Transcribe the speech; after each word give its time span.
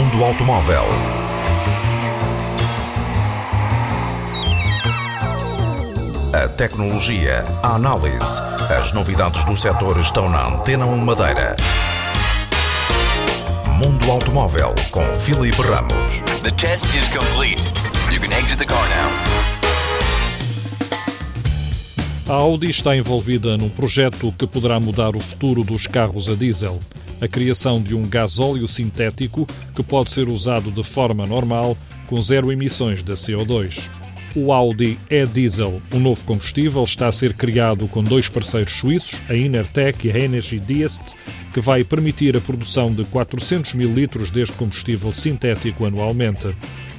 automóvel. 0.00 0.84
A 6.32 6.48
tecnologia, 6.48 7.44
a 7.62 7.74
análise, 7.74 8.42
as 8.74 8.92
novidades 8.92 9.44
do 9.44 9.56
setor 9.56 9.98
estão 9.98 10.30
na 10.30 10.48
Antena 10.48 10.86
1 10.86 10.96
Madeira. 11.04 11.54
Mundo 13.78 14.10
Automóvel 14.10 14.74
com 14.90 15.14
Filipe 15.14 15.60
Ramos. 15.60 16.22
The 16.42 16.52
test 16.52 16.84
is 16.94 17.06
complete. 17.10 17.62
You 18.10 18.20
can 18.20 18.32
exit 18.32 18.58
the 18.58 18.66
car 18.66 18.88
now. 18.88 19.40
A 22.30 22.34
Audi 22.34 22.70
está 22.70 22.96
envolvida 22.96 23.58
num 23.58 23.68
projeto 23.68 24.32
que 24.38 24.46
poderá 24.46 24.80
mudar 24.80 25.14
o 25.14 25.20
futuro 25.20 25.62
dos 25.62 25.86
carros 25.86 26.28
a 26.28 26.34
diesel. 26.34 26.78
A 27.20 27.28
criação 27.28 27.82
de 27.82 27.94
um 27.94 28.08
gasóleo 28.08 28.66
sintético 28.66 29.46
que 29.74 29.82
pode 29.82 30.10
ser 30.10 30.28
usado 30.28 30.70
de 30.70 30.82
forma 30.82 31.26
normal 31.26 31.76
com 32.06 32.20
zero 32.20 32.50
emissões 32.50 33.02
de 33.02 33.12
CO2. 33.12 33.90
O 34.34 34.52
Audi 34.52 34.96
e-Diesel, 35.10 35.82
um 35.92 35.98
novo 35.98 36.24
combustível, 36.24 36.84
está 36.84 37.08
a 37.08 37.12
ser 37.12 37.34
criado 37.34 37.88
com 37.88 38.02
dois 38.02 38.28
parceiros 38.28 38.72
suíços, 38.72 39.20
a 39.28 39.34
Inertec 39.34 40.06
e 40.06 40.12
a 40.12 40.18
Energy 40.18 40.60
Diest, 40.60 41.14
que 41.52 41.60
vai 41.60 41.82
permitir 41.82 42.36
a 42.36 42.40
produção 42.40 42.94
de 42.94 43.04
400 43.04 43.74
mil 43.74 43.92
litros 43.92 44.30
deste 44.30 44.56
combustível 44.56 45.12
sintético 45.12 45.84
anualmente. 45.84 46.46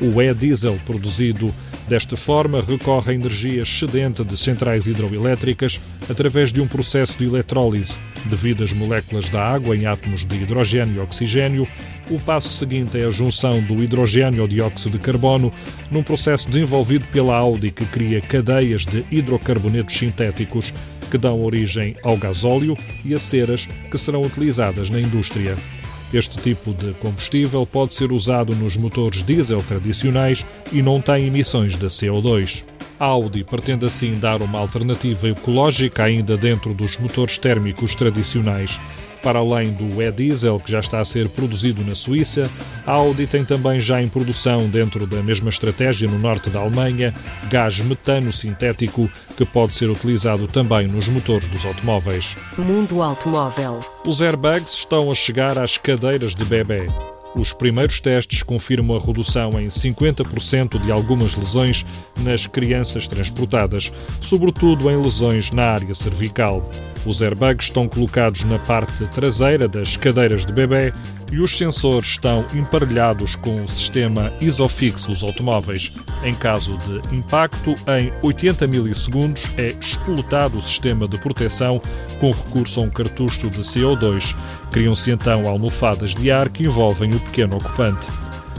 O 0.00 0.20
e-diesel 0.20 0.78
produzido 0.84 1.52
desta 1.88 2.16
forma 2.16 2.60
recorre 2.60 3.12
à 3.12 3.14
energia 3.14 3.62
excedente 3.62 4.24
de 4.24 4.36
centrais 4.36 4.86
hidroelétricas 4.86 5.80
através 6.08 6.52
de 6.52 6.60
um 6.60 6.66
processo 6.66 7.18
de 7.18 7.24
eletrólise. 7.24 7.96
Devido 8.26 8.64
às 8.64 8.72
moléculas 8.72 9.28
da 9.28 9.42
água 9.42 9.76
em 9.76 9.86
átomos 9.86 10.24
de 10.24 10.36
hidrogênio 10.36 10.96
e 10.96 11.00
oxigênio, 11.00 11.66
o 12.10 12.18
passo 12.20 12.48
seguinte 12.48 12.98
é 12.98 13.04
a 13.04 13.10
junção 13.10 13.60
do 13.62 13.82
hidrogênio 13.82 14.42
ao 14.42 14.48
dióxido 14.48 14.98
de 14.98 15.04
carbono 15.04 15.52
num 15.90 16.02
processo 16.02 16.48
desenvolvido 16.48 17.06
pela 17.06 17.36
Audi 17.36 17.70
que 17.70 17.84
cria 17.86 18.20
cadeias 18.20 18.84
de 18.84 19.04
hidrocarbonetos 19.10 19.96
sintéticos 19.96 20.74
que 21.10 21.18
dão 21.18 21.42
origem 21.42 21.96
ao 22.02 22.16
gasóleo 22.16 22.76
e 23.04 23.14
a 23.14 23.18
ceras 23.18 23.68
que 23.90 23.96
serão 23.96 24.22
utilizadas 24.22 24.90
na 24.90 25.00
indústria. 25.00 25.56
Este 26.12 26.38
tipo 26.38 26.72
de 26.72 26.92
combustível 26.94 27.66
pode 27.66 27.94
ser 27.94 28.12
usado 28.12 28.54
nos 28.54 28.76
motores 28.76 29.22
diesel 29.22 29.62
tradicionais 29.62 30.46
e 30.72 30.80
não 30.80 31.00
tem 31.00 31.26
emissões 31.26 31.76
de 31.76 31.86
CO2. 31.86 32.64
Audi 32.98 33.44
pretende 33.44 33.84
assim 33.84 34.14
dar 34.14 34.40
uma 34.40 34.58
alternativa 34.58 35.28
ecológica 35.28 36.04
ainda 36.04 36.36
dentro 36.36 36.72
dos 36.72 36.96
motores 36.98 37.36
térmicos 37.38 37.94
tradicionais. 37.94 38.80
Para 39.22 39.40
além 39.40 39.72
do 39.72 40.00
e-diesel 40.00 40.58
que 40.60 40.70
já 40.70 40.78
está 40.78 41.00
a 41.00 41.04
ser 41.04 41.28
produzido 41.28 41.84
na 41.84 41.94
Suíça, 41.94 42.48
a 42.86 42.92
Audi 42.92 43.26
tem 43.26 43.44
também 43.44 43.80
já 43.80 44.00
em 44.00 44.08
produção, 44.08 44.68
dentro 44.68 45.06
da 45.06 45.22
mesma 45.22 45.50
estratégia 45.50 46.08
no 46.08 46.18
norte 46.18 46.48
da 46.48 46.60
Alemanha, 46.60 47.12
gás 47.50 47.80
metano 47.80 48.32
sintético 48.32 49.10
que 49.36 49.44
pode 49.44 49.74
ser 49.74 49.90
utilizado 49.90 50.46
também 50.46 50.86
nos 50.86 51.08
motores 51.08 51.48
dos 51.48 51.66
automóveis. 51.66 52.36
Mundo 52.56 53.02
Automóvel. 53.02 53.84
Os 54.04 54.22
airbags 54.22 54.72
estão 54.72 55.10
a 55.10 55.14
chegar 55.14 55.58
às 55.58 55.76
cadeiras 55.76 56.34
de 56.34 56.44
bebê. 56.44 56.86
Os 57.36 57.52
primeiros 57.52 58.00
testes 58.00 58.42
confirmam 58.42 58.96
a 58.96 59.00
redução 59.00 59.60
em 59.60 59.68
50% 59.68 60.80
de 60.80 60.90
algumas 60.90 61.36
lesões 61.36 61.84
nas 62.22 62.46
crianças 62.46 63.06
transportadas, 63.06 63.92
sobretudo 64.22 64.90
em 64.90 64.96
lesões 64.96 65.50
na 65.50 65.64
área 65.64 65.94
cervical. 65.94 66.68
Os 67.04 67.20
airbags 67.20 67.66
estão 67.66 67.86
colocados 67.86 68.42
na 68.44 68.58
parte 68.60 69.04
traseira 69.08 69.68
das 69.68 69.98
cadeiras 69.98 70.46
de 70.46 70.52
bebê 70.52 70.94
e 71.30 71.40
os 71.40 71.56
sensores 71.56 72.10
estão 72.10 72.44
emparelhados 72.54 73.34
com 73.36 73.64
o 73.64 73.68
sistema 73.68 74.32
Isofix 74.40 75.06
dos 75.06 75.22
automóveis. 75.22 75.92
Em 76.24 76.34
caso 76.34 76.78
de 76.78 77.14
impacto, 77.14 77.74
em 77.88 78.12
80 78.22 78.66
milissegundos 78.66 79.50
é 79.56 79.74
expultado 79.80 80.58
o 80.58 80.62
sistema 80.62 81.06
de 81.06 81.18
proteção 81.18 81.80
com 82.20 82.30
recurso 82.30 82.80
a 82.80 82.84
um 82.84 82.90
cartucho 82.90 83.50
de 83.50 83.60
CO2. 83.60 84.36
Criam-se 84.70 85.10
então 85.10 85.48
almofadas 85.48 86.14
de 86.14 86.30
ar 86.30 86.48
que 86.48 86.64
envolvem 86.64 87.10
o 87.14 87.20
pequeno 87.20 87.56
ocupante. 87.56 88.06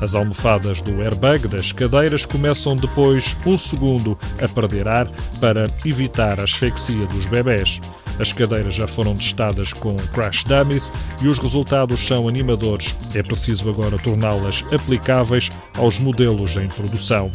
As 0.00 0.14
almofadas 0.14 0.80
do 0.80 1.02
airbag 1.02 1.46
das 1.46 1.72
cadeiras 1.72 2.24
começam 2.24 2.74
depois 2.74 3.36
um 3.44 3.58
segundo 3.58 4.18
a 4.42 4.48
perder 4.48 4.88
ar 4.88 5.06
para 5.40 5.66
evitar 5.84 6.40
a 6.40 6.44
asfixia 6.44 7.06
dos 7.06 7.26
bebés. 7.26 7.80
As 8.20 8.32
cadeiras 8.32 8.74
já 8.74 8.86
foram 8.86 9.16
testadas 9.16 9.72
com 9.72 9.96
crash 10.12 10.44
dummies 10.44 10.92
e 11.22 11.28
os 11.28 11.38
resultados 11.38 12.06
são 12.06 12.28
animadores. 12.28 12.94
É 13.14 13.22
preciso 13.22 13.68
agora 13.70 13.98
torná-las 13.98 14.62
aplicáveis 14.72 15.50
aos 15.76 15.98
modelos 15.98 16.56
em 16.56 16.68
produção. 16.68 17.30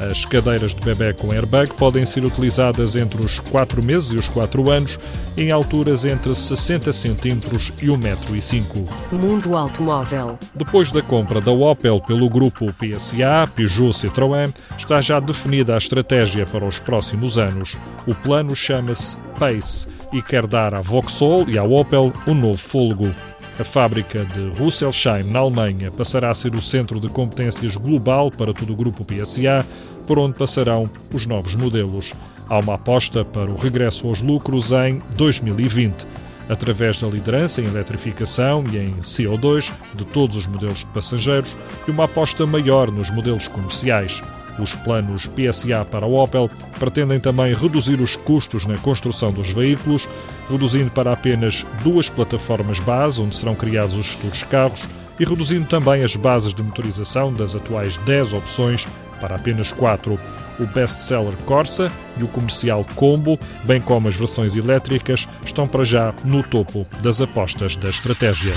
As 0.00 0.24
cadeiras 0.24 0.74
de 0.74 0.80
bebê 0.80 1.12
com 1.12 1.30
airbag 1.30 1.74
podem 1.74 2.06
ser 2.06 2.24
utilizadas 2.24 2.96
entre 2.96 3.22
os 3.22 3.38
4 3.38 3.82
meses 3.82 4.12
e 4.12 4.16
os 4.16 4.30
4 4.30 4.70
anos, 4.70 4.98
em 5.36 5.50
alturas 5.50 6.06
entre 6.06 6.34
60 6.34 6.90
cm 6.90 7.60
e 7.82 7.86
1,5m. 7.88 8.88
Mundo 9.12 9.54
Automóvel. 9.54 10.38
Depois 10.54 10.90
da 10.90 11.02
compra 11.02 11.38
da 11.38 11.50
Opel 11.50 12.00
pelo 12.00 12.30
grupo 12.30 12.72
PSA, 12.72 13.46
Peugeot 13.54 13.90
Citroën, 13.90 14.50
está 14.78 15.02
já 15.02 15.20
definida 15.20 15.74
a 15.74 15.78
estratégia 15.78 16.46
para 16.46 16.64
os 16.64 16.78
próximos 16.78 17.36
anos. 17.36 17.76
O 18.06 18.14
plano 18.14 18.56
chama-se 18.56 19.18
PACE 19.40 19.86
e 20.12 20.20
quer 20.20 20.46
dar 20.46 20.74
à 20.74 20.82
Vauxhall 20.82 21.48
e 21.48 21.58
à 21.58 21.64
Opel 21.64 22.12
um 22.26 22.34
novo 22.34 22.58
fôlego. 22.58 23.10
A 23.58 23.64
fábrica 23.64 24.22
de 24.22 24.50
Rüsselsheim, 24.50 25.24
na 25.24 25.38
Alemanha, 25.38 25.90
passará 25.90 26.30
a 26.30 26.34
ser 26.34 26.54
o 26.54 26.60
centro 26.60 27.00
de 27.00 27.08
competências 27.08 27.74
global 27.74 28.30
para 28.30 28.52
todo 28.52 28.70
o 28.70 28.76
grupo 28.76 29.02
PSA, 29.02 29.66
por 30.06 30.18
onde 30.18 30.36
passarão 30.36 30.90
os 31.12 31.24
novos 31.24 31.54
modelos. 31.54 32.12
Há 32.50 32.58
uma 32.58 32.74
aposta 32.74 33.24
para 33.24 33.50
o 33.50 33.56
regresso 33.56 34.06
aos 34.08 34.20
lucros 34.20 34.72
em 34.72 35.00
2020, 35.16 36.06
através 36.46 37.00
da 37.00 37.08
liderança 37.08 37.62
em 37.62 37.66
eletrificação 37.66 38.62
e 38.70 38.76
em 38.76 38.92
CO2 38.96 39.72
de 39.94 40.04
todos 40.04 40.36
os 40.36 40.46
modelos 40.46 40.80
de 40.80 40.86
passageiros 40.86 41.56
e 41.88 41.90
uma 41.90 42.04
aposta 42.04 42.44
maior 42.44 42.90
nos 42.90 43.08
modelos 43.08 43.48
comerciais. 43.48 44.20
Os 44.60 44.74
planos 44.74 45.26
PSA 45.26 45.84
para 45.84 46.04
a 46.04 46.08
Opel 46.08 46.50
pretendem 46.78 47.18
também 47.18 47.54
reduzir 47.54 48.00
os 48.00 48.14
custos 48.16 48.66
na 48.66 48.76
construção 48.78 49.32
dos 49.32 49.50
veículos, 49.50 50.08
reduzindo 50.50 50.90
para 50.90 51.12
apenas 51.12 51.66
duas 51.82 52.10
plataformas 52.10 52.78
base, 52.78 53.22
onde 53.22 53.34
serão 53.34 53.54
criados 53.54 53.96
os 53.96 54.10
futuros 54.10 54.44
carros, 54.44 54.86
e 55.18 55.24
reduzindo 55.24 55.66
também 55.66 56.02
as 56.02 56.16
bases 56.16 56.52
de 56.54 56.62
motorização 56.62 57.32
das 57.32 57.54
atuais 57.54 57.96
10 57.98 58.34
opções 58.34 58.86
para 59.20 59.36
apenas 59.36 59.72
4. 59.72 60.18
O 60.58 60.66
best-seller 60.66 61.34
Corsa 61.46 61.90
e 62.18 62.22
o 62.22 62.28
comercial 62.28 62.84
Combo, 62.94 63.38
bem 63.64 63.80
como 63.80 64.08
as 64.08 64.16
versões 64.16 64.56
elétricas, 64.56 65.26
estão 65.44 65.66
para 65.66 65.84
já 65.84 66.14
no 66.24 66.42
topo 66.42 66.86
das 67.02 67.20
apostas 67.20 67.76
da 67.76 67.88
estratégia. 67.88 68.54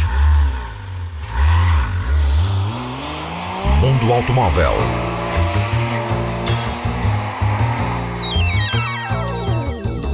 Mundo 3.81 4.13
Automóvel. 4.13 5.02